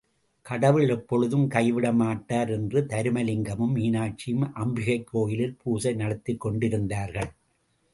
[0.41, 7.31] கடவுள் எப்பொழுதும் கைவிடமாட்டார் என்று தருமலிங்கமும் மீனாட்சியும் அம்பிகைக் கோயிலில் பூசை நடத்திக் கொண்டிருந்தார்கள்.